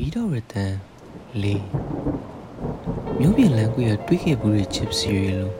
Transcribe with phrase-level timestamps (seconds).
[0.00, 0.74] မီးတော်ရတန်
[1.42, 1.64] လေး
[3.18, 5.52] မျိုးပြင်လန်းကွေးရတွေးခဲ့ဘူးတဲ့ချစ်စီရီလို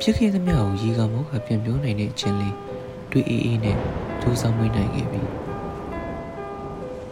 [0.00, 2.56] ဖြစ်ခဲ့သမျှကိုရေကမောကပြန်ပြောနိုင်တဲ့အချင်းလေး
[3.10, 3.76] တွေးအေးအေးနဲ့
[4.20, 5.22] ဒူးဆောင်မွေးနိုင်ခဲ့ပြီ။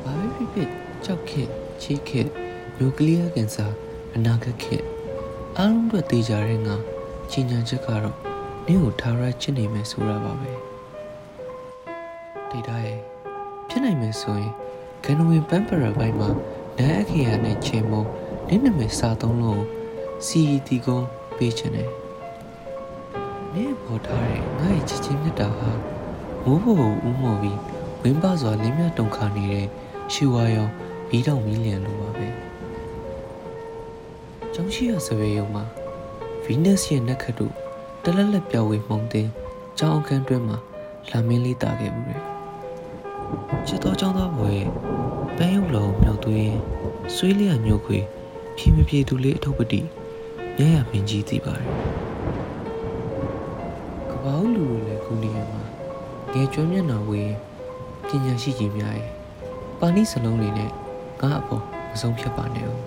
[0.02, 0.68] ဘာပဲဖြစ်ဖြစ်
[1.04, 1.46] ကြောက်ခဲ့
[1.82, 2.26] ချီးခဲ့
[2.76, 3.66] နျူကလ িয়ার ကင်ဆာ
[4.14, 4.82] အနာဂတ်ခဲ့
[5.56, 6.76] အားလုံးအတွက်တေးကြတဲ့ငါ
[7.30, 8.16] ကြီးညာချက်ကတော့
[8.66, 10.52] နင့်ကိုထားရချစ်နေမယ်ဆိုတာပါပဲ။
[12.50, 13.00] ဒေတာရဲ့
[13.68, 14.52] ဖြစ်နိုင်မယ်ဆိုရင်
[15.04, 16.30] ဂန်နဝင်ပန်ပရာဘိုင်းမှာ
[16.78, 18.04] နန်းအခရာနဲ့ချေမုံ
[18.48, 19.62] နင့်နာမည်စာသုံးလုံး
[20.26, 21.90] CET ကုန်းပေးချင်တယ်။
[23.54, 25.70] နင့်ပေါ်ထားတဲ့ငါ့ရဲ့ချစ်ချင်းမြတ်တာဟာ
[26.44, 27.58] မိုးဖို့ဦးမော်ပြီး
[28.02, 29.66] ဝင်းပစွာလင်းမြတုံခါနေတဲ့
[30.12, 30.72] ရှူဝါရောင်
[31.08, 32.28] မီးတောင်မီးလျံလိုပါပဲ။
[34.54, 35.64] ကျောင်းရှိရစပယ်ရုံမှာ
[36.44, 37.54] ဗီနက်စ်ရဲ့နက်ခတ်တို့
[38.04, 39.28] တလက်လက်ပြောင်းဝေမှုန်တင်
[39.78, 40.58] ကျောင်းအခန်းတွင်းမှာ
[41.10, 42.22] လာမင်းလေးတာခဲ့မှုတယ်။
[43.66, 44.64] ချစ်တော်ကျောင်းသားဘွယ်
[47.24, 47.98] ဆွေးလျက်ညှို့ခွေ
[48.56, 49.80] ဖြည်းဖြည်းသူလေးအထုပ်ပတိ
[50.58, 51.68] ရရမင်းကြီးသိပါတယ်။
[54.10, 55.62] ကပောက်လူတွေလည်းခုနေရမှာ
[56.32, 57.32] ငယ်ကျွမ်းမျက်နှာဝေး
[58.08, 59.10] ပညာရှိကြီးများရဲ့
[59.80, 60.70] ပါဏိစလုံးလေးနဲ့
[61.20, 62.80] ငါအပေါ်မဆုံးဖြတ်ပါနဲ့ဦး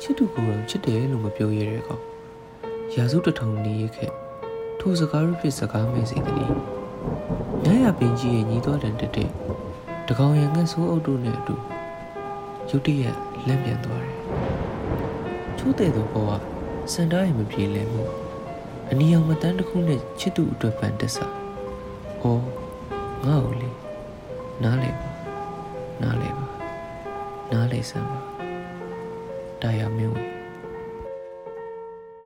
[0.00, 2.02] ချစ်သူကိုယ်တော်ချစ်တယ်လို့မပြောရတဲ့ကောင်
[2.94, 4.12] ရာစုတထောင်နေရခဲ့
[4.80, 6.48] ထိုစကားရဖြစ်စကားမဲ့စေတည်း
[7.64, 9.30] ရရပင်ကြီးရဲ့ညီတော်တန်တက်တဲ့
[10.08, 11.56] တကောင်ရငတ်ဆိုးအုပ်တို့နဲ့အတူ
[12.70, 14.18] ရုတ်တရက်လန့်ပြန်သွားတယ်
[15.58, 16.30] ချိုးတဲ့သောဘဝ
[16.92, 18.04] စန္ဒာရဲ့မပြေလဲမှု
[18.90, 21.26] အနီအောင်မတန်းတစ်ခုနဲ့ချစ်သူအတွက်ပန်တက်စာ။
[22.22, 22.42] အော်
[23.26, 23.70] ငါ့ကိုလေ
[24.62, 25.08] နားလေပါ
[26.02, 26.46] နားလေပါ
[27.52, 28.20] နားလေစမ်းပါ။
[29.62, 30.39] တာယာမင်းဝင်